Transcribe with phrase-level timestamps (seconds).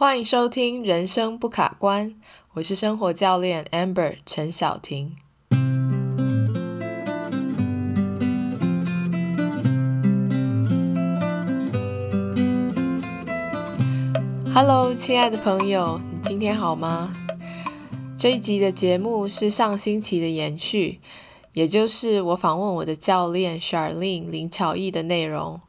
[0.00, 2.08] 欢迎收听《人生不卡关》，
[2.54, 5.14] 我是生活教练 Amber 陈晓婷。
[14.54, 17.14] Hello，亲爱的朋友，你今天好吗？
[18.16, 20.98] 这一集的节目是上星期的延续，
[21.52, 25.60] 也就是我访问我的教练 Charlene 林巧艺的内容。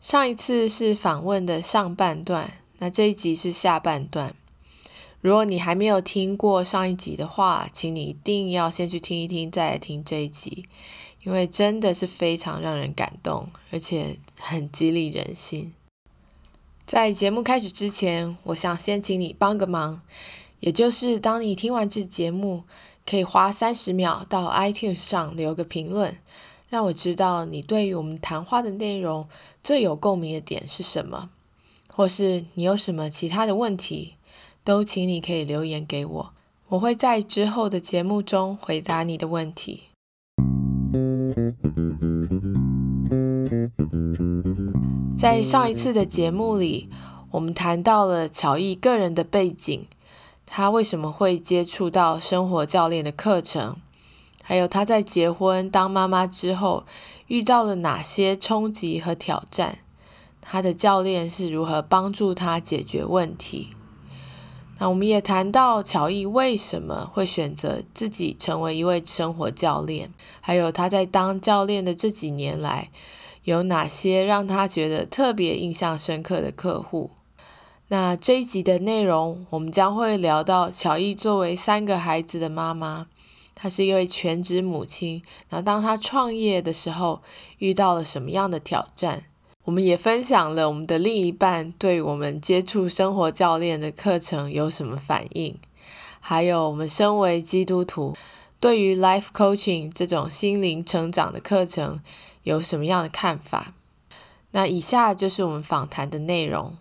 [0.00, 2.52] 上一次是访问的上半段。
[2.78, 4.34] 那这一集是下半段。
[5.20, 10.64] 如果你还没有听过上一集的话，请你一定要先去听一听，再来听这一集，
[11.24, 15.72] 因为真的是非常让人感动，而且很激励人心。
[16.86, 20.02] 在节目开始之前，我想先请你帮个忙，
[20.60, 22.62] 也就是当你听完这节目，
[23.04, 26.16] 可以花三十秒到 iTunes 上留个评论，
[26.68, 29.28] 让我知道你对于我们谈话的内容
[29.60, 31.30] 最有共鸣的点是什么。
[31.96, 34.16] 或是你有什么其他的问题，
[34.62, 36.32] 都请你可以留言给我，
[36.68, 39.84] 我会在之后的节目中回答你的问题。
[45.16, 46.90] 在上一次的节目里，
[47.30, 49.86] 我们谈到了乔伊个人的背景，
[50.44, 53.76] 他为什么会接触到生活教练的课程，
[54.42, 56.84] 还有他在结婚当妈妈之后
[57.28, 59.78] 遇到了哪些冲击和挑战。
[60.48, 63.70] 他的教练是如何帮助他解决问题？
[64.78, 72.90] 那我们也谈到乔伊为什么会选择自己成为一位生活教练，还有他在当教练的这几年来，
[73.42, 77.10] 有哪些让他觉得特别印象深刻的客户？
[77.88, 83.06] 那这一集的内容，我们将会聊到乔伊作为三个孩子的妈妈，
[83.54, 85.22] 她是一位全职母亲。
[85.48, 87.22] 那当她创业的时候，
[87.58, 89.24] 遇到了什么样的挑战？
[89.66, 95.58] 我们也分享了我们的另一半对我们接触生活教练的课程有什么反应，
[96.20, 98.16] 还有我们身为基督徒
[98.60, 102.00] 对于 life coaching 这种心灵成长的课程
[102.44, 103.74] 有什么样的看法。
[104.52, 106.76] 那以下就是我们访谈的内容。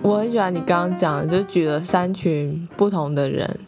[0.00, 3.60] 我很喜欢你刚刚讲的，就举了三群不同的人，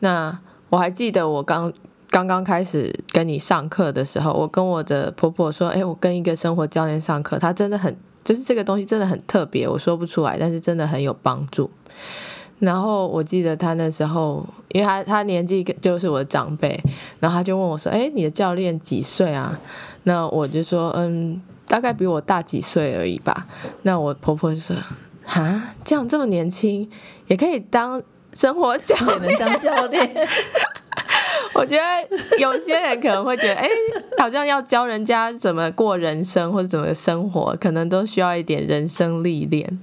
[0.00, 0.38] 那。
[0.70, 1.70] 我还记得我刚
[2.08, 7.94] 刚刚开始跟你上课的时候，我跟我的婆婆说：“哎，我跟一个生活教练上课，他真的很，
[8.24, 11.70] 就是这个东西真的很特别，我说不出来，但是真的很有帮助。”
[12.60, 16.80] 然后我记得他那时候，因为他他年纪就是我的长辈，
[17.18, 19.58] 然后他就问我说：“哎，你的教练几岁啊？”
[20.04, 23.46] 那我就说：“嗯，大概比我大几岁而已吧。”
[23.82, 24.76] 那我婆婆就说
[25.24, 26.88] ：“哈，这样这么年轻
[27.28, 30.28] 也可以当。”生活教练当教练，
[31.52, 33.68] 我觉得有些人可能会觉得，哎，
[34.18, 39.80] 好像要教人家怎么过人生或者怎么生活，可能都需要一点人生历练。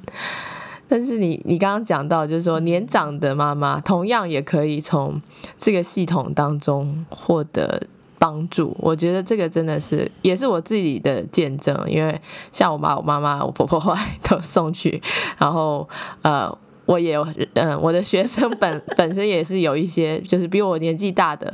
[0.88, 5.22] 但是你你刚刚讲到，就是说年长的妈妈同样也可以从
[5.58, 7.82] 这个系统当中获得
[8.18, 8.74] 帮助。
[8.80, 12.20] 我觉得这个真的是也是我自己的见证，因为
[12.54, 15.02] 像我把我妈妈、我婆婆后来都送去，
[15.38, 15.88] 然后
[16.22, 16.58] 呃。
[16.88, 21.54] 我也有，嗯，我的学生本 本身也是有一些，就是比我年纪大的，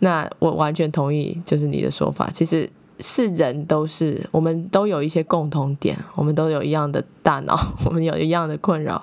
[0.00, 2.68] 那我完全同意，就是你的说法，其实
[2.98, 9.00] 是人都是，我们都有一些共同点，我们都有一样的大脑， 我们有一样的困扰，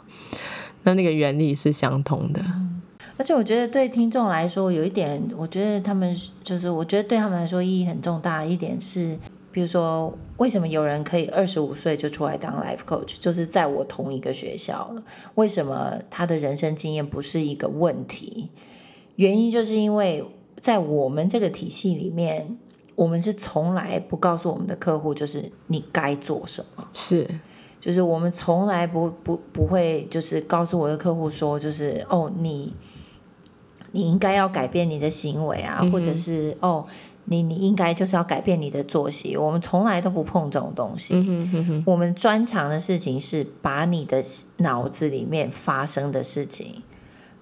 [0.84, 2.42] 那那个原理是相同的。
[3.18, 9.18] 而且我觉得对听众来说，有一点，我觉得他们就是，我觉得对他们来说意义很重大一点是。
[9.50, 15.04] 比如说，为什么有人可以二十五岁就出来当 life coach，就是在我同一个学校了？
[15.34, 18.50] 为什么他的人生经验不是一个问题？
[19.16, 20.24] 原因就是因为
[20.60, 22.56] 在我们这个体系里面，
[22.96, 26.88] 我们是从来不告诉我们的客户，就是你该做什么。
[26.94, 27.28] 是，
[27.80, 32.76] 就是我们从来不不不会，就是告诉我的客户说，就是哦，你
[33.92, 36.86] 你应该要改变你的行为啊，或者是哦。
[37.30, 41.14] 你你应该就是要改变你的作息，我们从来都不碰这种东西。
[41.86, 44.24] 我们专长的事情是把你的
[44.58, 46.82] 脑子里面发生的事情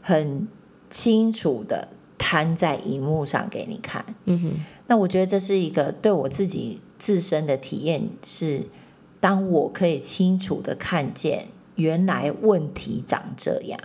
[0.01, 0.47] 很
[0.89, 1.87] 清楚的
[2.17, 4.03] 摊在荧幕上给你看。
[4.87, 8.63] 那我觉得这是一个对我自己自身的体验，是
[9.19, 13.79] 当我可以清楚的看见原来问题长这样，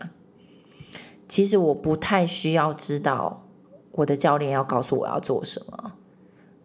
[1.29, 3.45] 其实我不太需要知道。
[3.93, 5.93] 我的教练要告诉我要做什么，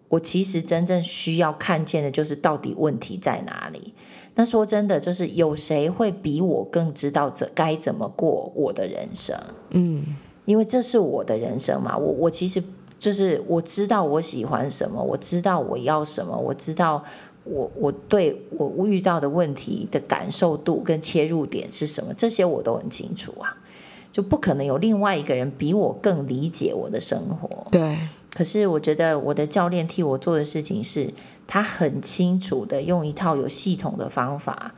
[0.10, 3.94] 我其实真正需要看见的就是到底问题在哪里。
[4.36, 9.34] 那说真的，就是有谁会比我更知道怎该怎么过我的人生？
[9.70, 10.06] 嗯，
[10.44, 11.98] 因为这是我的人生嘛。
[11.98, 12.62] 我我其实
[13.00, 17.02] 就是我知道我喜欢什么，我知道我要什么，我知道
[17.46, 23.56] 我我对我遇到的问题的感受度跟切入点是什么，这些我都很清楚啊，
[24.16, 27.68] 就不可能有另外一个人比我更理解我的生活。
[27.70, 27.98] 对，
[28.34, 31.14] 可是我觉得我的教练替我做的事情是，
[31.46, 34.72] 他很清楚的用一套有系统的方法，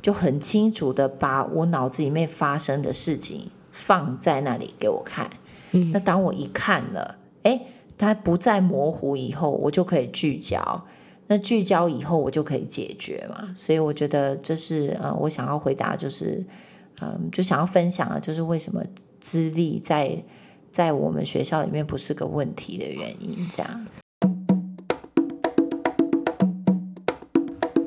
[0.00, 5.28] 就很清楚的把我脑子里面发生的事情放在那里给我看。
[5.72, 7.60] 嗯那当我一看了，哎，
[7.98, 10.82] 它不再模糊以后，我就可以聚焦。
[11.26, 13.52] 那聚焦以后，我就可以解决嘛。
[13.54, 16.42] 所以我觉得这是呃，我想要回答，就是
[17.02, 18.82] 嗯、就想要分享啊，就是为什么
[19.20, 20.22] 资历在
[20.70, 23.46] 在我们学校里面不是个问题的原因。
[23.50, 23.86] 这样，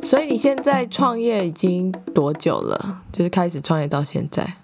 [0.04, 3.04] 所以你现在创业已经多久了？
[3.12, 4.56] 就是开始创业到现在。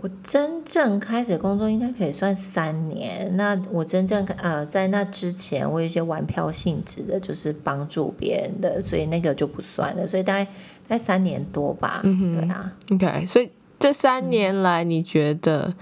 [0.00, 3.28] 我真正开始工作应该可以算三年。
[3.36, 10.06] 那我真正呃，在那之前，我有一些玩票性质的，就是帮助别人的，所以那个就不算了。
[10.06, 10.50] 所以大概大
[10.90, 12.00] 概三年多吧。
[12.04, 15.74] 嗯哼对啊，OK，所以这三年来，你觉得？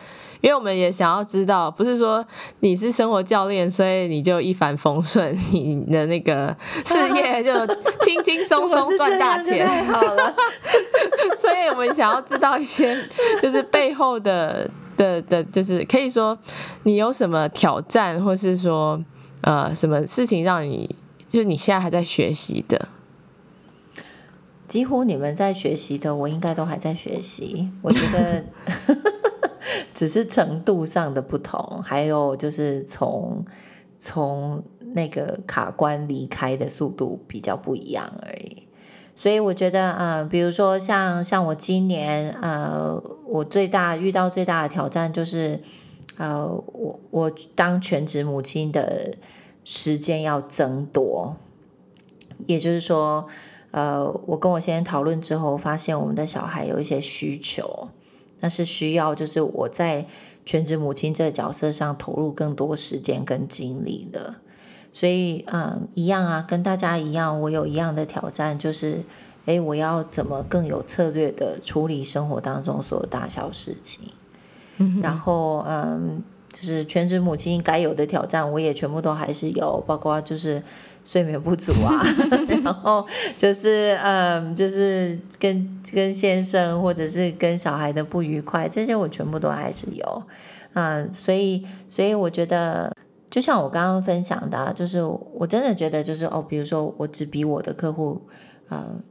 [0.42, 2.24] 因为我们也想要知道，不是说
[2.60, 6.54] 你是生活教练，所以你就一帆风顺，你的那个
[6.84, 7.66] 事业 就
[8.02, 9.66] 轻轻松松赚大钱。
[9.66, 10.34] 太好了。
[11.40, 12.96] 所以我们想要知道一些，
[13.42, 16.38] 就是背后的的的，就是可以说
[16.84, 19.02] 你有什么挑战，或是说
[19.40, 20.94] 呃什么事情让你，
[21.26, 22.88] 就是你现在还在学习的。
[24.66, 27.68] 几乎你们在学习的，我应该都还在学习。
[27.82, 28.44] 我觉得
[29.94, 33.44] 只是程度上的不同，还有就是从
[33.98, 34.62] 从
[34.94, 38.62] 那个卡关离开的速度比较不一样而已。
[39.14, 45.58] 所以我觉得，呃，比如说像像我今年，呃，我最大遇到最大的挑战就是，
[46.18, 49.14] 呃，我我当全职母亲的
[49.64, 51.34] 时间要增多，
[52.46, 53.26] 也就是说，
[53.76, 57.88] 呃，我跟我先生讨论之后，发现我们的小孩有一些需求，
[58.40, 60.06] 那是需要就是我在
[60.46, 64.36] 全职母亲这个角色上投入更多时间跟精力的。
[64.94, 69.04] 所以，嗯，一样啊，跟大家一样，我有一样的挑战，就是，
[69.44, 74.08] 诶，我要怎么更有策略的处理生活当中所有大小事情。
[74.78, 80.62] 嗯然后，嗯，就是全职母亲该有的挑战，我也全部都还是有，包括就是
[81.06, 82.04] 睡眠不足啊，
[82.62, 83.06] 然后
[83.38, 90.22] 就是，嗯，就是跟跟先生或者是跟小孩的不愉快，这些我全部都还是有。
[90.74, 92.92] 嗯，所以，所以我觉得。
[93.28, 95.02] 就像我刚刚分享的、啊，就是
[95.34, 98.22] 我真的觉得，就是哦，比如说我只比我的客户
[98.68, 99.02] 呃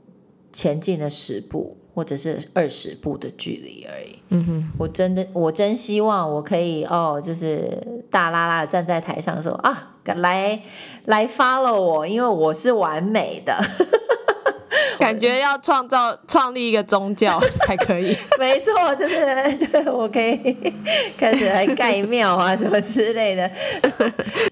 [0.51, 4.19] 前进了十步或者是二十步的距离而已。
[4.29, 10.57] 嗯哼，我真的，我真希望我可以哦，就是大拉拉的站在台上说啊，来
[11.03, 13.53] 来 follow 我，因为我是完美的。
[14.97, 18.15] 感觉要创造创立一个宗教 才可以。
[18.39, 20.73] 没错，就是对我可以
[21.17, 23.51] 开始来盖庙啊什么之类的。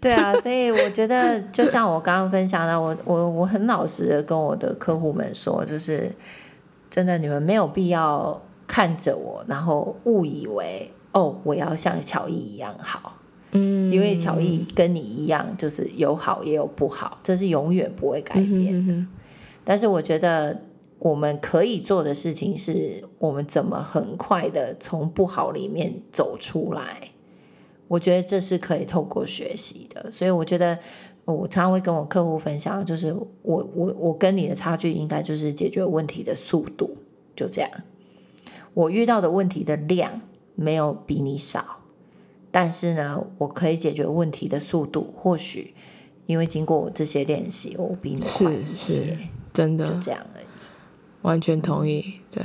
[0.01, 6.13] 对啊，所以我觉得，就像我刚刚分享的，我我我很老实的跟我的客户们说，就是
[6.89, 13.13] 真的，你们没有必要看着我，然后误以为哦，我要像乔伊一样好。
[13.53, 18.77] 嗯，因为乔伊跟你一样，就是有好也有不好，这是永远不会改变。
[18.77, 19.07] 嗯哼
[19.63, 20.61] 但是我觉得
[20.99, 27.09] 我们可以做的事情是，我们怎么很快的从不好里面走出来。
[27.87, 30.79] 我觉得这是可以透过学习的，所以我觉得
[31.25, 36.97] 我常常会跟我客户分享，就是我我我跟你的差距应该就是解决问题的速度，
[37.35, 37.69] 就这样。
[38.73, 40.21] 我遇到的问题的量
[40.55, 41.82] 没有比你少，
[42.55, 45.73] 但是呢，我可以解决问题的速度，或许
[46.27, 49.05] 因为经过我这些练习，我比你快一是些。
[49.05, 49.17] 是
[49.51, 50.45] 真的就这样而已。
[51.23, 52.19] 完全同意。
[52.29, 52.43] 对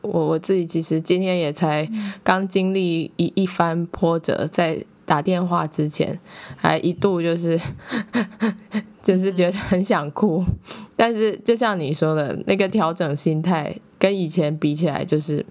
[0.00, 1.86] 我我自己其实今天也才
[2.24, 6.18] 刚经历一一番波折，在打电话之前
[6.56, 7.60] 还一度就是
[9.04, 10.42] 就是觉得很想哭，
[10.96, 15.44] 但是就像你说的那个调整心态，跟以前比起来就是。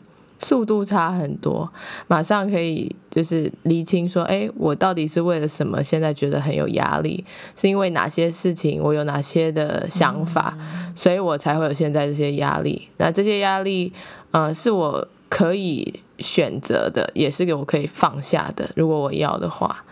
[0.44, 1.72] 速度差很多，
[2.08, 5.82] 马上可以就是厘清说，哎，我到底是为了什么？
[5.84, 7.24] 现在觉得很有压力，
[7.56, 10.58] 是因为哪些事情，我有哪些的想法，
[10.96, 12.88] 所以我才会有现在这些压力。
[12.98, 13.94] 那这些压力，
[14.32, 19.84] 呃，是我可以选择的，也是给我可以放下的，如果我要的话。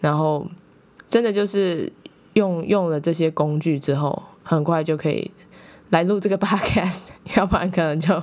[0.00, 0.46] 然后，
[1.08, 1.92] 真的就是
[2.34, 5.28] 用用了这些工具之后，很快就可以
[5.90, 8.22] 来录这个 podcast，要不然可能就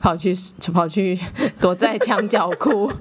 [0.00, 0.36] 跑去
[0.72, 1.18] 跑去
[1.60, 2.90] 躲在墙角哭。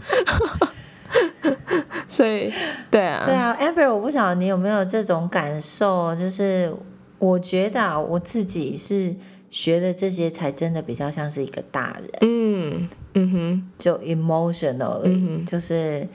[2.07, 2.51] 所以
[2.91, 6.71] 对啊，对啊，Amber，我不晓得你有没有这种感受，就是
[7.17, 9.15] 我觉得啊，我自己是
[9.49, 16.07] 学的这些才真的比较像是一个大人，嗯嗯哼，就 emotionally，、就是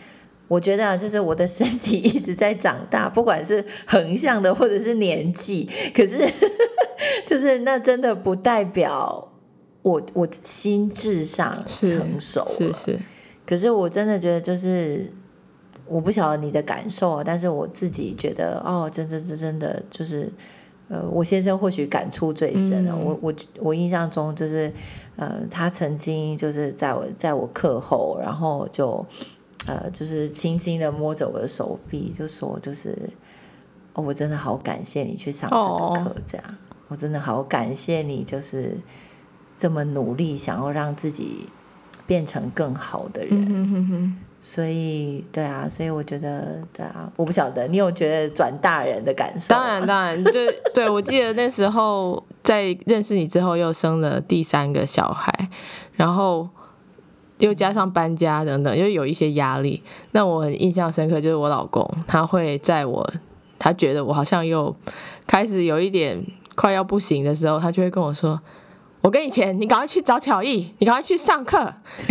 [0.47, 6.18] 我觉得啊，就是我的身体一直在长大，不管是横向的或者是年纪，可是
[7.26, 9.33] 就是那真的不代表
[9.84, 12.72] 我我心智上成熟了，是。
[12.72, 12.98] 是，
[13.46, 15.12] 可是我真的觉得，就是
[15.86, 20.32] 我不晓得你的感受啊，但是我自己觉得，哦，真真真真的就是，
[20.88, 22.94] 呃，我先生或许感触最深了。
[22.94, 23.04] 嗯。
[23.04, 24.72] 我我我印象中就是，
[25.16, 29.04] 呃，他曾经就是在我在我课后，然后就
[29.66, 32.96] 呃，就是轻轻的摸着我的手臂，就说就是，
[33.92, 35.92] 哦，我真的好感谢你去上这哦。
[35.94, 36.44] 个课，这样，
[36.88, 38.78] 我真的好感谢你，就是
[39.56, 41.46] 这么努力，想要让自己
[42.06, 43.30] 变成更好的人。
[43.32, 44.16] 嗯哼哼哼。
[44.46, 49.54] 所以，对啊，所以我觉得，对啊，我不晓得你有觉得转大人的感受？
[49.54, 55.49] 当然，当然，对对，我记得那时候在认识你之后，又生了第三个小孩，
[55.94, 56.46] 然后
[57.38, 59.82] 又加上搬家等等，又有一些压力。
[60.11, 63.11] 那我很印象深刻，就是我老公他会在我
[63.58, 64.76] 他觉得我好像又
[65.26, 66.23] 开始有一点
[66.54, 68.38] 快要不行的时候，他就会跟我说
[69.04, 71.75] ：“我给你钱，你赶快去找巧艺，你赶快去上课。”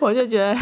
[0.00, 0.56] 我就觉得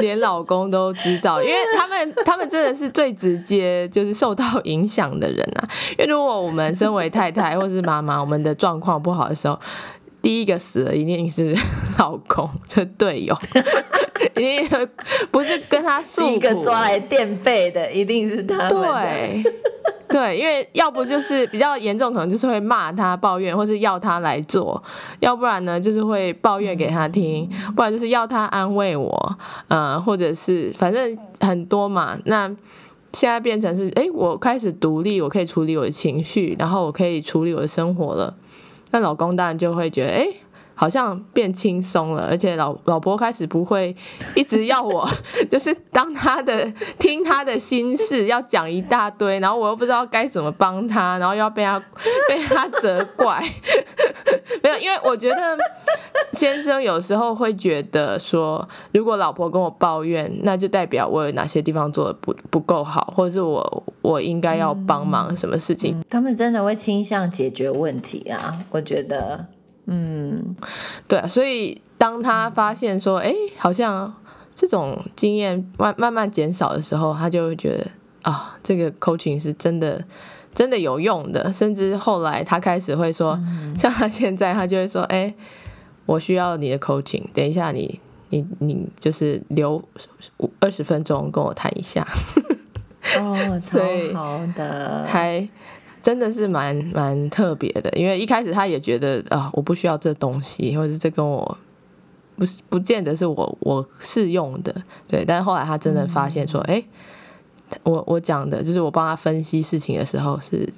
[0.00, 5.68] 连老公都知道，因为他们他们真的是最直接就是受到影响的人啊。
[5.98, 9.58] 因为如果我们身为太太或是妈妈，我们的状况不好的时候，
[10.22, 11.56] 第一个死的一定是
[11.98, 13.36] 老公，就队友，
[14.36, 14.88] 一定
[15.32, 16.28] 不是跟他诉苦。
[16.28, 18.70] 第一个抓来垫背的一定是他们。
[18.70, 19.42] 对，
[20.10, 24.80] 对，因为要不就是比较严重，可能就是会骂他、抱怨，或是要他来做；
[25.20, 27.46] 要不然呢，就是会抱怨给他听；
[27.76, 29.38] 不然就是要他安慰我，
[29.68, 32.18] 呃，或者是反正很多嘛。
[32.24, 32.48] 那
[33.12, 38.34] 现在变成是，哎，我开始独立，我可以处理我的情绪，然后我可以处理我的生活了。
[38.90, 40.28] 那老公当然就会觉得，哎。
[40.80, 43.94] 好像变轻松了，而且老老婆开始不会
[44.36, 45.04] 一直要我，
[45.50, 51.80] 就是当他的听他的心事，要讲一大堆，然后我又不知道该怎么帮他，然后又要被他
[52.30, 53.42] 被他责怪。
[54.62, 55.58] 没有，因为我觉得
[56.32, 66.00] 先生有时候会觉得说，如果老婆跟我抱怨，那就代表我有哪些地方做的不不够好，或者是我我应该要帮忙什么事情。
[66.08, 69.44] 他们真的会倾向解决问题啊，我觉得。
[69.90, 70.54] 嗯，
[71.06, 74.14] 对，所以当他发现说，哎，好像
[74.54, 77.86] 这种经验慢慢慢减少的时候，他就会觉得
[78.20, 80.04] 啊，这个 coaching 是真的
[80.52, 81.50] 真的有用的。
[81.50, 83.40] 甚至后来他开始会说，
[83.78, 85.34] 像他现在，他就会说，哎，
[86.04, 89.82] 我需要你的 coaching，等一下你你你就是留
[90.60, 92.06] 二十分钟跟我谈一下。
[93.18, 93.78] 哦， 超
[94.12, 95.48] 好的，还。
[96.00, 101.58] 真的是蛮蛮特别的，因为一开始他也觉得啊，我不需要这东西，或者是这跟我
[102.36, 104.74] 不是不见得是我我适用的，
[105.08, 105.24] 对。
[105.24, 106.82] 但是后来他真的发现说，哎、
[107.82, 110.68] 我我讲的就是我帮他分析事情的时候，是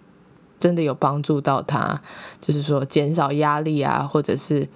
[0.59, 2.01] 真的有帮助到他，
[2.41, 4.67] 就是说减少压力啊，或者是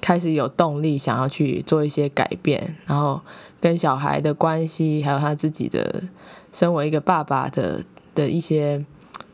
[0.00, 3.20] 开始有动力想要去做一些改变，然后
[3.60, 6.04] 跟小孩的关系，还有他自己的
[6.52, 7.82] 身为一个爸爸的
[8.14, 8.84] 的一些。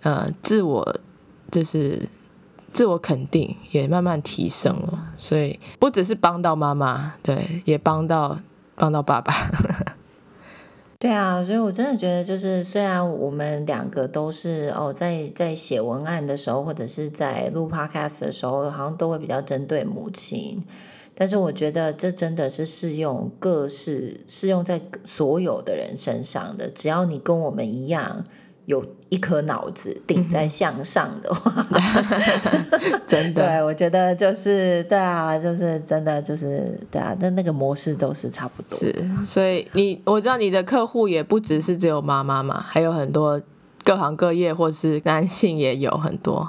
[0.02, 0.96] 呃，自我
[1.50, 2.08] 就是
[2.72, 8.40] 自我肯定也慢慢提升了，所以不只是帮到妈妈，对，也帮到
[8.76, 9.32] 帮到爸爸。
[10.98, 20.62] 对啊，所以我真的觉得，就是虽然我们两个都是哦，在在写文案的时候，或者是在录 podcast 的时候，好像都会比较针对母亲，
[21.14, 28.24] 但是我觉得这真的是适用各式适用在所有的人身上的，只要你跟我们一样。
[28.66, 31.66] 有一颗脑子顶在向上的话，
[33.06, 38.78] 真的，对我觉得就是对啊，就是真的就是对啊，但那个模式都是差不多。
[38.78, 43.40] 是，所以你我知道你的客户也不只是只有妈妈嘛，还有很多
[43.84, 46.48] 各行各业，或是男性也有很多。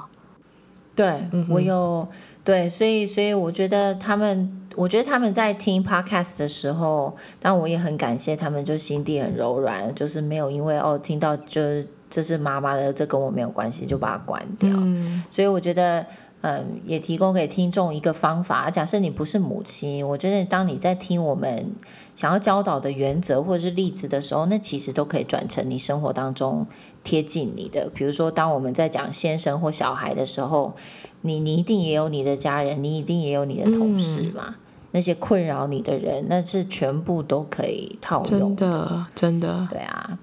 [0.94, 2.06] 对，我有
[2.44, 4.58] 对，所以所以我觉得他们。
[4.74, 14.68] 我觉得他们在听 podcast 的时候，但我也很感谢他们，就心地很柔软，就是没有因为哦听到就是这是妈妈的，这跟我没有关系，就把它关掉。
[14.74, 16.04] 嗯、所以我觉得，
[16.42, 18.70] 嗯，也提供给听众一个方法。
[18.70, 21.72] 假设你不是母亲，我觉得当你在听我们
[22.14, 26.66] 想要教导的原则或者是例子的时候，那其实都可以转成你生活当中
[27.02, 27.88] 贴近你的。
[27.94, 30.74] 比如说，当我们在讲先生或小孩的时候，
[31.22, 34.56] 你你一定也有你的家人，你一定也有你的同事嘛。
[34.90, 38.54] 那些困扰你的人，那是全部都可以套用。
[38.54, 40.18] 真的，真的，对啊。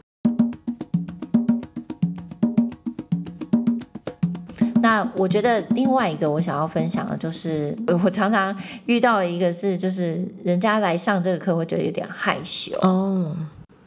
[4.89, 8.55] 那我觉得另外一个我想要分享的就是，我常常
[8.87, 13.37] 遇到一个是，就是人家来上这个课会觉得有点害羞哦。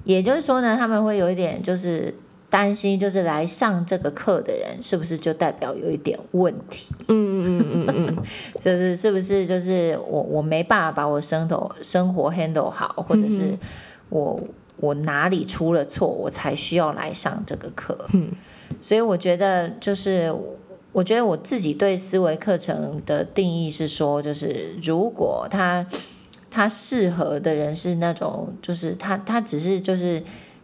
[0.04, 2.14] 也就是说呢，他们会有一点就是
[2.48, 6.94] 担心，就是来上这个课的人是不是就代表有一点问题？
[7.08, 8.16] 嗯嗯嗯嗯嗯，
[8.64, 13.58] 就是是不是就是我我没办法把我生活生活 handle 好，或者是
[14.08, 14.40] 我
[14.76, 17.98] 我哪里出了错，我才需要来上这个课？
[18.12, 18.28] 嗯，
[18.80, 20.32] 所以我觉得就是。
[20.92, 25.86] 我觉得我自己对思维课程的定义是说，就是如果他
[26.50, 30.22] 他适合的人是那种，就是他他只是就是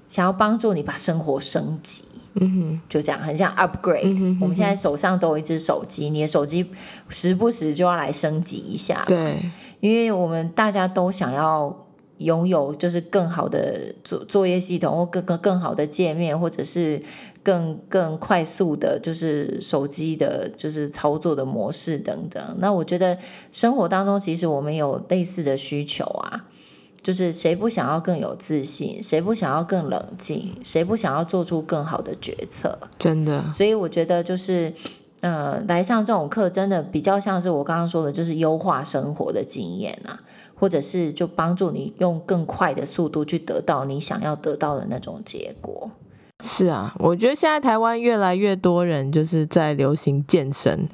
[0.08, 2.04] 想要帮助你把生活升级，
[2.35, 4.38] 嗯哼，就这样，很像 upgrade。
[4.40, 6.70] 我们现在手上都有一只手机，你的手机
[7.08, 9.42] 时不时就要来升级一下，对，
[9.80, 11.85] 因为我们大家都想要。
[12.18, 17.00] 拥有就是更好的作作业系统，或更更更好的界面，或者是
[17.48, 22.56] 更更快速的，就是手机的，就是操作的模式等等。
[22.58, 23.16] 那我觉得
[23.50, 26.44] 生活当中其实我们有类似的需求啊，
[27.00, 32.78] 就是谁不想要更有自信，谁不想要更冷静，谁不想要做出更好的决策？
[32.98, 33.50] 真的。
[33.50, 34.70] 所以我觉得就是
[35.20, 40.20] 呃，来上这种课，真的比较像是我刚刚说的，就是优化生活的经验啊。
[40.60, 45.88] 或者是就帮助你用更快的速度去得到你想要得到的那种结果。
[46.45, 50.88] 是啊，我觉得现在台湾越来越多人就是在流行健身，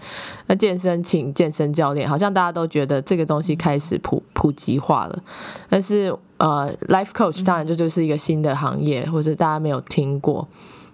[0.46, 5.22] 那健身请健身教练，好像大家都觉得这个东西开始普普及化了。
[5.68, 10.48] 但是呃，life coach 当然这就是一个新的行业，或者大家没有听过。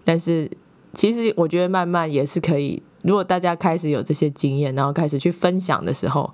[0.04, 0.50] 但是
[0.95, 6.28] 其实我觉得慢慢也是可以，如果大家开始有这些经验，然后开始去分享的时候。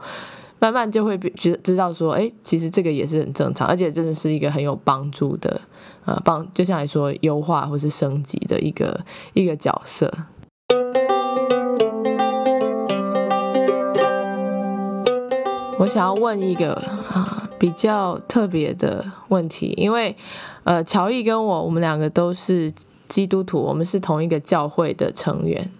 [0.58, 5.60] 慢慢就会知知道说，哎，其实这个也是很正常，而且真的是一个很有帮助的，
[6.06, 8.98] 呃，帮就像你说优化或是升级的一个
[9.34, 10.10] 一个角色。
[15.78, 16.72] 我想要问一个
[17.12, 20.16] 啊比较特别的问题，因为
[20.64, 22.72] 呃，乔毅跟我我们两个都是
[23.08, 25.70] 基督徒，我们是同一个教会的成员。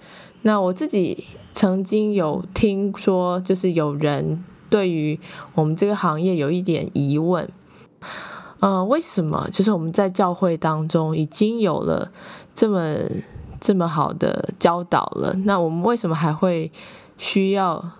[0.43, 1.25] 那我自己
[1.55, 4.45] 曾经有听说，就是有人。
[4.69, 5.19] 对于
[5.55, 7.49] 我们这个行业有一点疑问，
[8.61, 12.11] 呃，为什么就是我们在教会当中已经有了
[12.55, 12.97] 这么
[13.61, 16.73] 这么好的教导了，那我们为什么还会
[17.19, 17.93] 需要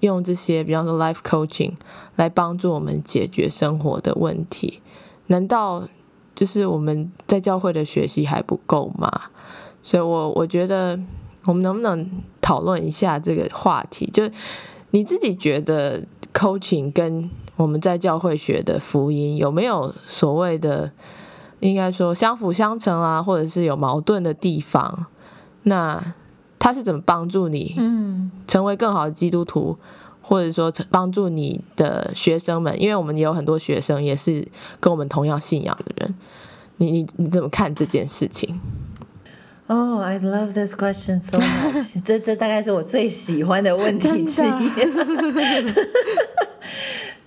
[0.00, 1.72] 用这些，比方说 life coaching
[2.16, 4.80] 来帮助我们解决生活的问题？
[5.28, 5.88] 难道
[6.34, 9.10] 就是我们在教会的学习还不够吗？
[9.82, 10.98] 所以，我我觉得
[11.44, 12.10] 我们能不能
[12.42, 14.10] 讨论一下这个话题？
[14.12, 14.22] 就
[14.90, 16.02] 你自己觉得
[16.34, 20.90] coaching 跟我们在教会学的福音有没有所谓的，
[21.60, 25.06] 应该说相辅相成啊，或者是有矛盾的地方？
[25.62, 26.02] 那
[26.58, 29.76] 他是怎么帮助你，嗯，成为更好的基督徒，
[30.20, 32.80] 或者说帮助你的学生们？
[32.80, 34.46] 因为我们也有很多学生也是
[34.80, 36.14] 跟我们同样信仰的人，
[36.78, 38.60] 你你你怎么看这件事情
[39.66, 42.00] ？Oh, I love this question so much.
[42.04, 44.70] 这这大概是我最喜欢的问题之一。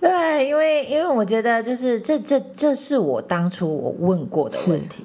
[0.00, 5.04] 对，因为因为我觉得就是这这这是我当初我问过的问题，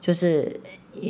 [0.00, 0.60] 就是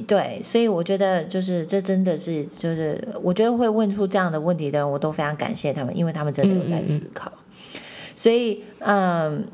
[0.06, 7.32] 对，所以我觉得就是这真的是就是我觉得会问出这样的问题的人，我都非常感谢他们，因为他们真的有在思考。
[8.14, 9.44] 所以嗯。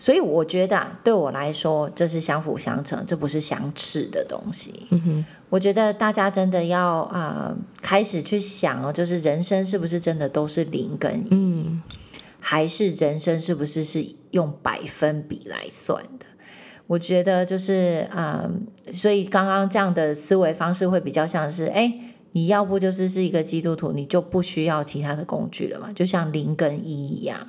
[0.00, 4.86] 所以我觉得对我来说，这是相辅相成，这不是相斥的东西。
[4.90, 7.52] 嗯哼，我觉得大家真的要啊，
[7.82, 11.66] 开始去想哦，就是人生是不是真的都是零跟一，
[12.38, 16.26] 还是人生是不是是用百分比来算的？
[16.86, 18.50] 我觉得就是啊，
[18.92, 21.92] 所以刚刚这样的思维方式会比较像是，哎，
[22.32, 27.48] 你要不就是是一个基督徒，你就不需要其他的工具了嘛，就像零跟一一样。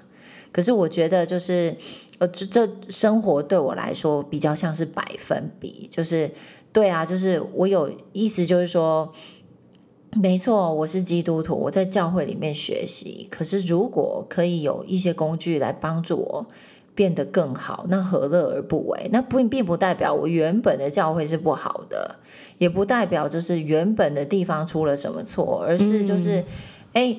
[0.52, 1.76] 可是我觉得就是。
[2.20, 6.30] 呃，这这生活对我来说比较像是百分比，就是
[6.74, 9.10] 对啊，就是我有意思，就是说，
[10.16, 13.28] 没错，我是基督徒，我在教会里面学习。
[13.30, 16.46] 可是如果可以有一些工具来帮助我
[16.96, 19.10] 变得更好，那何乐而不为？
[19.12, 22.16] 那不并不代表我原本的教会是不好的，
[22.58, 26.44] 也不代表就是原本的地方出了什么错，而是就是，
[26.94, 27.18] 哎，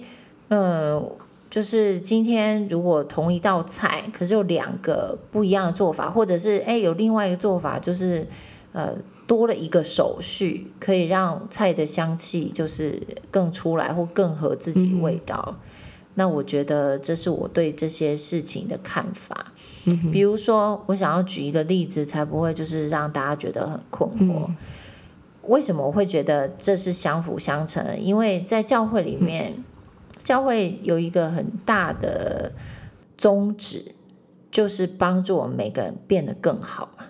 [0.48, 1.10] 嗯。
[1.50, 8.24] 就是今天，如果同一道菜，可是有两个不一样的做法，或者是哎有另外一个做法，就是
[8.72, 8.94] 呃
[9.30, 15.56] 多了一个手续，可以让菜的香气就是更出来，或更合自己味道。
[16.14, 19.52] 那我觉得这是我对这些事情的看法。
[20.12, 24.50] 比如说，我想要举一个例子，才不会就是让大家觉得很困惑。
[25.42, 28.00] 为什么我会觉得这是相辅相成？
[28.00, 29.62] 因为在教会里面，
[30.24, 32.50] 教会有一个很大的
[33.16, 33.94] 宗旨，
[34.50, 37.04] 就是帮助我们每个人变得更好嘛。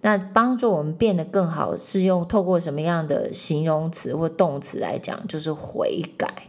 [0.00, 5.26] 那帮助我们变得更好，是用透过什么样的形容词或动词来讲？
[5.26, 6.46] 就是悔改。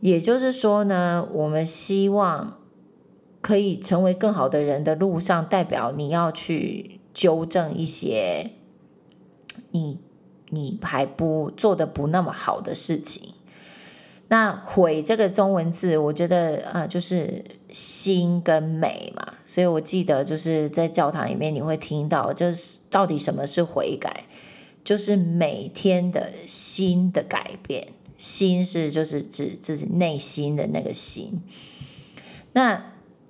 [0.00, 2.58] 也就是说呢，我们希望。
[3.42, 8.52] 可以成为更好的人的路上，代表你要去纠正一些
[9.72, 9.98] 你
[10.50, 13.34] 你还不做的不那么好的事情。
[14.32, 19.34] 那悔这个中文字，我觉得呃，就是心跟美嘛。
[19.44, 24.24] 所以我记得就是在教堂里面你会听到，就是到底什么是悔改，
[24.82, 27.88] 就是每天的心的改变。
[28.16, 31.42] 心是就是指自己内心的那个心。
[32.54, 32.82] 那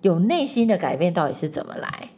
[0.02, 2.10] 有内心的改变到底是怎么来？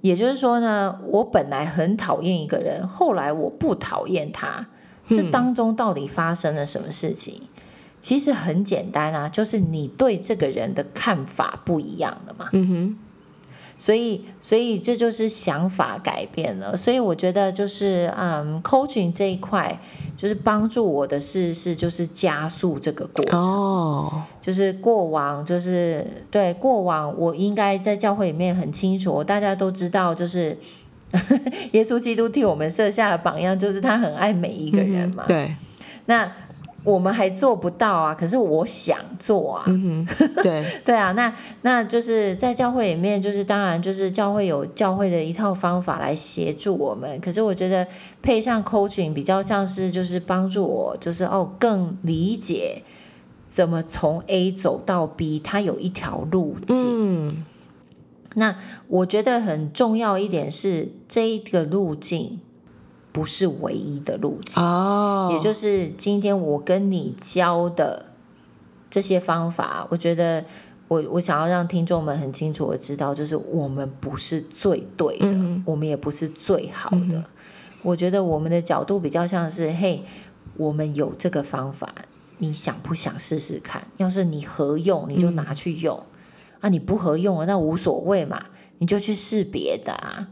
[0.00, 4.66] 也就是说呢，我本来很讨厌一个人，后来我不讨厌他，
[5.10, 7.42] 这当中到底发生了什么事情？
[8.04, 12.50] 其实很简单啊，就是你对这个人的看法不一样了嘛。
[12.52, 12.98] 嗯哼。
[13.78, 16.76] 所以，所以这就是想法改变了。
[16.76, 19.80] 所以我觉得，就是嗯，coaching 这一块，
[20.18, 23.40] 就是帮助我的事是就是加速这个过程。
[23.40, 30.58] 哦，就是过往，就是对过往，我应该在教会里面很清楚，大家都知道，就是
[31.72, 35.24] 耶稣基督替我们设下的榜样，就是他很爱每一个人嘛。
[35.26, 35.54] 对，
[36.04, 36.30] 那。
[36.84, 39.64] 我们还做不到啊，可是我想做啊。
[39.66, 40.06] 嗯
[40.42, 47.18] 对 对啊，那那就是在教会里面，就是当然就是教会有教会的一套方法来协助我们。
[47.20, 47.86] 可是我觉得
[48.20, 52.82] 配上 coaching 比较像是就是帮助我，就是哦更理解
[53.46, 56.76] 怎么从 A 走到 B，它有一条路径。
[57.30, 57.44] 嗯，
[58.34, 58.56] 那
[58.88, 62.40] 我觉得很重要一点是这一个路径。
[63.14, 68.06] 不是唯一的路径哦，也就是今天我跟你教的
[68.90, 70.44] 这些方法，我觉得
[70.88, 77.22] 我我想要让听众们很清楚的知道，就是我们不是最对的，我们也不是最好的。
[77.82, 80.02] 我觉得我们的角度比较像是，嘿，
[80.56, 81.94] 我们有这个方法，
[82.38, 83.86] 你想不想试试看？
[83.96, 86.02] 要是你合用，你就拿去用
[86.58, 88.46] 啊；你不合用啊，那无所谓嘛，
[88.78, 90.26] 你就去试别的啊。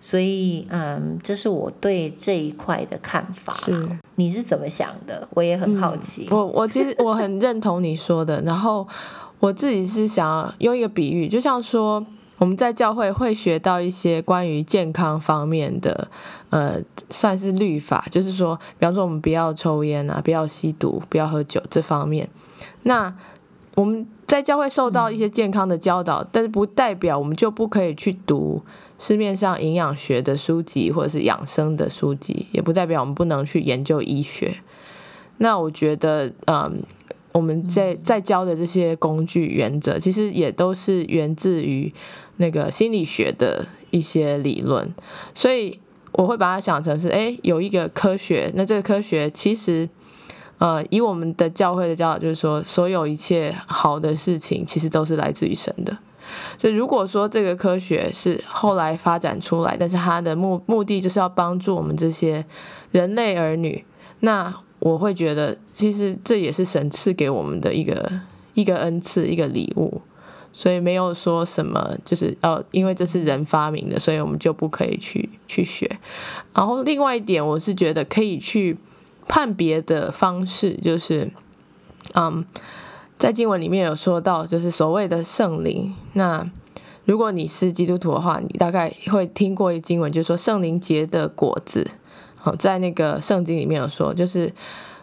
[0.00, 3.52] 所以，嗯，这是我对这一块的看法。
[3.52, 5.28] 是，你是怎么想的？
[5.34, 6.26] 我也很好奇。
[6.30, 8.40] 我 我其实我很认同你说的。
[8.42, 8.88] 然后
[9.40, 12.04] 我自己是想用一个比喻，就像说
[12.38, 16.08] 我们在教会会学到一些关于健康方面的，
[16.48, 22.26] 呃，算是律法，就是说，比方说我们不要抽烟啊，不要吸毒，不要喝酒这方面。
[22.84, 23.14] 那
[23.74, 28.62] 我们在教会受到一些健康的教导，但是不代表我们就不可以去读。
[29.00, 34.58] 市面上营养学的书籍或者是养生的书籍，也不代表我们不能去研究医学。
[35.38, 36.82] 那我觉得，嗯，
[37.32, 41.90] 我们在在教的这些工具原则，其实也都是源自于
[42.36, 44.94] 那个心理学的一些理论。
[45.34, 45.80] 所以
[46.12, 48.52] 我会把它想成是，哎，有一个科学。
[48.54, 49.88] 那这个科学其实，
[50.58, 55.96] 呃，以我们的教会的教导，就是说，所有一切好的事情，其实都是来自于神的。
[56.58, 62.44] 所以，如果说这个科学是后来发展出来，但是它的目目的就是要帮助我们这些
[62.92, 63.84] 人类儿女，
[64.20, 68.10] 那我会觉得，其实这也是神赐给我们的一个
[68.54, 70.00] 一个恩赐，一个礼物。
[70.52, 75.88] 所以没有说什么，就是呃，因为这是人发明的，所以我们就不可以去去学。
[76.52, 78.76] 然后另外一点，我是觉得可以去
[79.28, 81.30] 判别的方式，就是
[82.14, 82.44] 嗯。
[83.20, 85.94] 在经文里面有说到，就是所谓的圣灵。
[86.14, 86.44] 那
[87.04, 91.86] 如果你是基督徒的话，你大概会听过一经文，就是说圣灵结的果子。
[92.36, 94.50] 好，在那个圣经里面有说，就是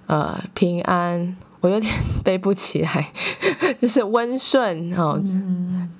[0.07, 3.07] 呃平安，我有点背不起来，
[3.77, 5.21] 就是温顺哦，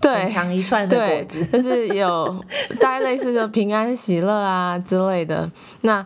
[0.02, 2.44] 对，长一串的果子，就是有
[2.80, 5.48] 大概类似就平安喜乐啊之类的。
[5.82, 6.04] 那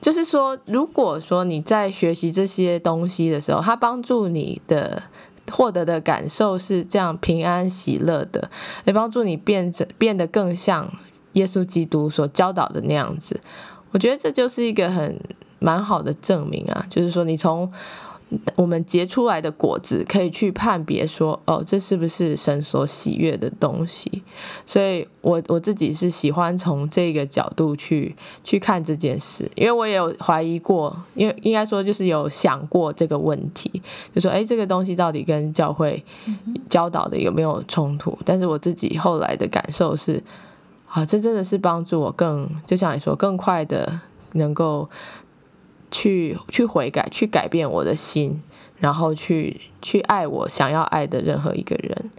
[0.00, 5.02] 就是说，如果说你在学习这些东西的时候，它帮助你的。
[5.50, 8.50] 获得的感受是这样平安喜乐的，
[8.84, 10.90] 来帮助你变成变得更像
[11.32, 13.40] 耶稣基督所教导的那样子。
[13.90, 15.20] 我觉得这就是一个很
[15.58, 17.70] 蛮好的证明啊，就是说你从
[18.54, 24.22] 我们结出来的果子可以去判别说，哦，这是不是神所喜悦的东西？
[24.64, 28.14] 所以我我自己是喜欢从这个角度去
[28.44, 33.82] 去看这件事，因为我也有怀疑过，因为应该说就是有想过这个问题，
[34.14, 36.04] 就说，哎，这个东西到底跟教会
[36.68, 38.16] 教导的有没有冲突？
[38.24, 40.22] 但是我自己后来的感受是，
[40.86, 44.00] 啊，这真的是帮助我更，就像你说，更快的
[44.34, 44.88] 能够。
[45.90, 48.40] 去去悔改，去改变我的心，
[48.78, 52.10] 然后去去爱我想要爱的任何一个人，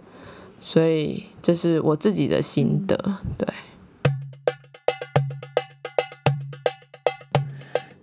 [0.60, 2.96] 所以这是我自己的心得。
[3.38, 3.48] 对。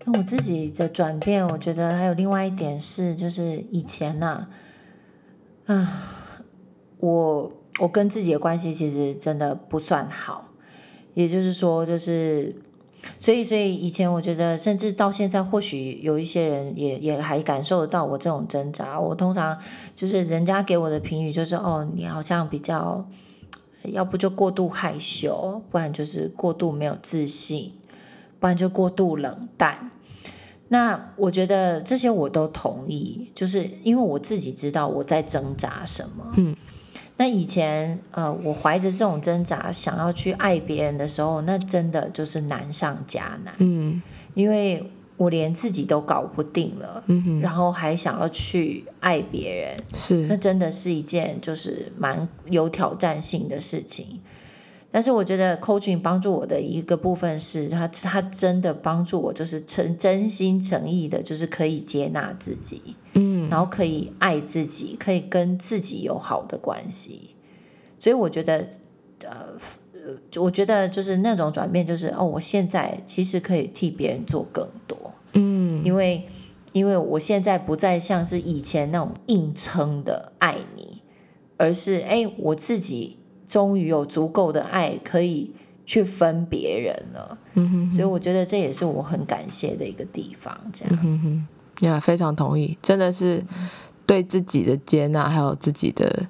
[0.06, 4.48] 那我自己的转变，我觉得还有另外一点是，就是以前呢，
[5.68, 6.44] 啊，
[6.98, 10.50] 我我跟自己的关系其实真的不算好，
[11.14, 12.56] 也就是说，就是。
[13.18, 19.00] 所以，所以以前我觉得，甚至到现在，或许有一些人也也还感受得到我这种挣扎。
[19.00, 19.58] 我通常
[19.96, 23.06] 就是人家给我的评语就是：哦，你好像比较，
[23.84, 27.72] 要不就过度害羞，不然就是过度没有自信，
[28.40, 29.92] 不然就过度冷淡。
[30.68, 36.34] 那我觉得这些我都同意，就是因为我自己知道我在挣扎什么。
[36.38, 36.56] 嗯。
[37.20, 43.54] 那以前，呃，我怀着这种挣扎，想要去爱别人的时候，那真的就是难上加难。
[43.58, 44.02] 嗯，
[44.36, 54.22] 因为我连自己都搞不定了，嗯然后还想要去爱别人，是，那真的是一件就是蛮有挑战性的事情。
[54.92, 62.96] 但是我觉得 coaching 帮助我的一个部分是，他他真的帮助我，就是诚真心诚意的，就是可以接纳自己。
[63.14, 67.36] 嗯然后可以爱自己，可以跟自己有好的关系，
[68.00, 68.70] 所以我觉得，
[69.24, 69.48] 呃，
[70.40, 74.96] 我觉得就是那种转变，就是哦，我现在其实可以替别人做更多，
[75.34, 76.24] 嗯，因为
[76.74, 81.02] 因为我现在不再像是以前那种硬撑的爱你，
[81.58, 83.18] 而是哎，我自己
[83.50, 85.52] 终于有足够的爱可以
[85.86, 91.46] 去分别人了，嗯哼，所以我觉得这也是我很感谢的一个地方，这样。
[91.82, 93.44] 呀，非常同意，真的是
[94.06, 96.28] 对自己的接纳，还有自己的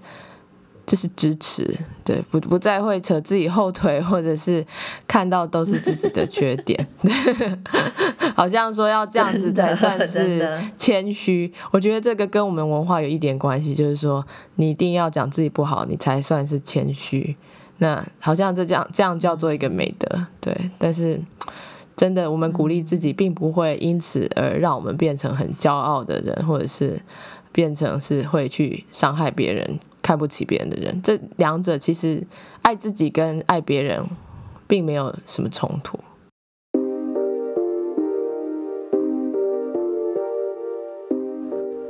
[0.90, 1.64] 就是支持，
[2.04, 4.66] 对，不不再会扯自己后腿，或者是
[5.08, 6.88] 看到都是自己的缺点，
[8.36, 11.54] 好像说要这样子才算是谦虚。
[11.70, 14.26] 我觉得这个跟我们文化有一点关系，就是说
[14.56, 17.38] 你一定要讲自己不好，你才算是谦虚。
[17.78, 21.22] 那好像这这样这样叫做一个美德，对，但是。
[21.96, 26.98] 真的，我们鼓励自己，并不会因此而让我们变成很骄傲的人，或者是
[27.52, 31.02] 变成是会去伤害别人、看不起别人的人。
[31.02, 32.26] 这两者其实
[32.62, 34.06] 爱自己跟爱别人
[34.68, 36.00] 并没有什么冲突。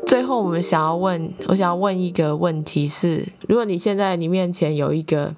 [0.05, 5.35] 最后，我们想要问，我想要问一个问题是：如果你现在你面前有一个。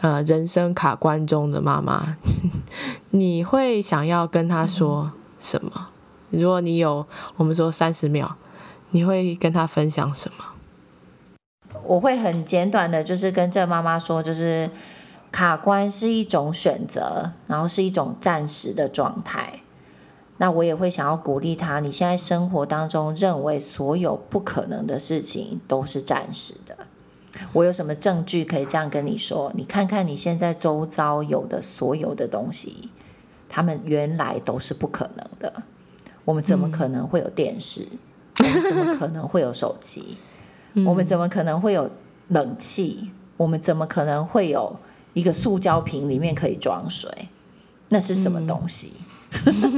[0.00, 2.18] 呃，人生卡关中的妈妈，
[3.10, 5.88] 你会想要跟她说什么？
[6.28, 8.36] 如果你有，我们说三十秒，
[8.90, 10.44] 你会跟她分享什么？
[11.84, 14.70] 我会很简短的，就是跟这妈妈说，就是
[15.30, 19.60] 卡关是一种选择，然后是一种暂时的状态。
[20.38, 26.76] 那我也会想要鼓励她，你现在生活当中认为所有不可能的事情都是暂时的。
[27.52, 29.52] 我有什么证据可以这样跟你说？
[29.54, 32.90] 你看看你现在周遭有的所有的东西，
[33.48, 35.62] 他们原来都是不可能的。
[36.24, 37.86] 我们怎么可能会有电视？
[38.38, 40.16] 我们怎么可能会有手机？
[40.86, 41.90] 我们怎么可能会有
[42.28, 43.10] 冷气？
[43.36, 44.76] 我们怎么可能会有
[45.12, 47.10] 一个塑胶瓶里面可以装水？
[47.88, 48.92] 那是什么东西？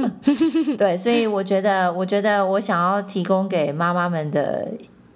[0.77, 4.67] 对，所以我觉得，我觉得我想要提供给妈妈们的。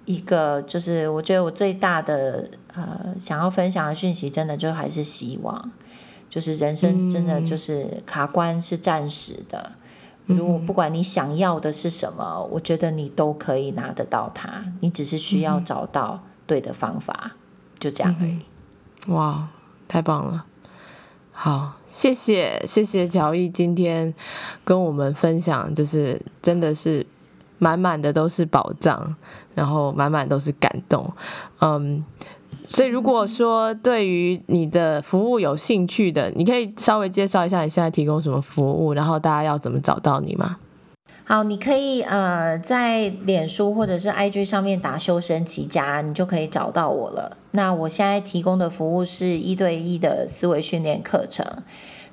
[0.04, 5.72] 一个就是，我觉得我最大的呃想要分享的讯息，真的就还是希望，
[6.28, 9.70] 就是人生真的就是卡关是暂时的。
[10.32, 17.32] 如果不管你想要的是什么，我觉得你都可以拿得到它，你只是需要找到对的方法，
[17.78, 18.40] 就这样而已。
[19.12, 19.48] 哇，
[19.86, 20.44] 太棒了！
[21.32, 24.14] 好，谢谢谢谢乔伊今天
[24.64, 27.06] 跟我们分享，就是真的是。
[27.58, 29.14] 满满的都是宝藏，
[29.54, 31.08] 然后满满都是感动，
[31.60, 32.04] 嗯，
[32.74, 40.56] 所以如果说对于你的服务有兴趣的，你可以稍微介绍一下你现在提供什么服务，然后大家要怎么找到你吗？
[41.24, 47.36] 好，你可以呃在脸书或者是 IG 上面打修身齐家，你就可以找到我了。
[47.50, 51.46] 那我现在提供的服务是一对一的思维训练课程。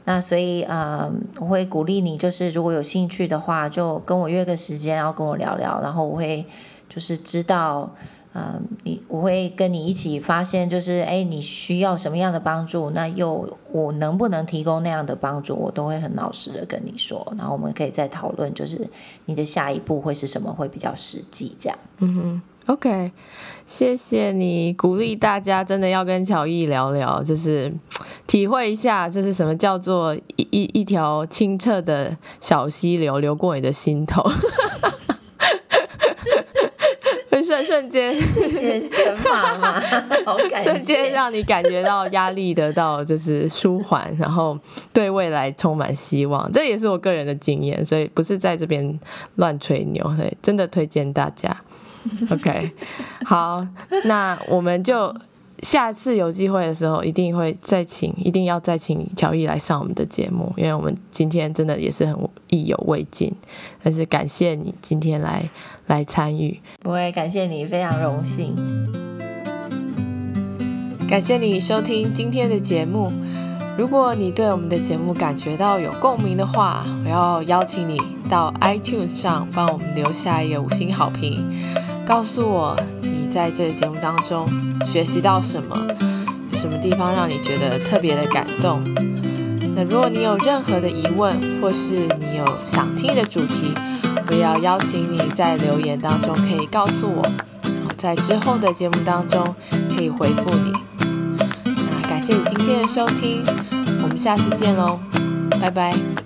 [0.04, 6.46] 那所以，呃，我会鼓励你，就是如果有兴趣的话，就跟我约个时间，然后跟我聊聊，然后我会
[6.90, 7.90] 就是知道。
[8.34, 12.92] 嗯，你我会跟你一起发现，就是哎，你需要什么样的帮助？
[12.92, 15.56] 那又我能不能提供那样的帮助？
[15.56, 18.88] 我都会很老实的跟你说，然后我们可以再讨论，就是
[19.26, 21.80] 你的下一步会是什么，会比较实际这样。
[21.98, 23.12] 嗯哼，OK，
[23.66, 27.74] 谢谢你鼓励大家，真的要跟乔毅聊聊，就是
[28.28, 34.24] 体会一下，就是什么叫做一一条清澈的小溪流流过你的心头。
[37.50, 38.16] 瞬瞬间，
[38.88, 39.82] 全马嘛，
[40.62, 44.56] 瞬间让你感觉到压力得到就是舒缓，然后
[44.94, 46.52] 对未来充满希望。
[46.52, 49.00] 这也是我个人的经验，所以不是在这边
[49.38, 51.50] 乱吹牛，对，真的推荐大家。
[52.32, 52.72] OK，
[53.26, 53.66] 好，
[54.04, 55.12] 那我们就。
[55.62, 62.16] 下次有机会的时候，一定会再请，一定要再请乔伊来上我们的节目，因为我们今天真的也是很
[62.48, 63.34] 意犹未尽。
[63.84, 65.50] 但是感谢你今天来
[65.88, 68.56] 来参与，不会感谢你，非常荣幸。
[71.08, 73.12] 感谢你收听今天的节目。
[73.78, 77.98] 如果你对我们的节目感觉到有共鸣的话，我要邀请你
[78.30, 81.44] 到 iTunes 上帮我们留下一个五星好评，
[82.10, 84.50] 告诉我你在这个节目当中
[84.84, 85.78] 学习到什么，
[86.52, 88.82] 有什么地方让你觉得特别的感动。
[89.76, 93.76] 那如果你有任何的疑问，或是你有想听的主题，
[94.28, 97.24] 我也要邀请你在留言当中可以告诉我，
[97.96, 99.44] 在之后的节目当中
[99.96, 100.74] 可以回复你。
[101.64, 103.44] 那感谢你今天的收听。
[104.02, 105.00] 我们下次见喽，
[105.62, 106.19] 拜拜。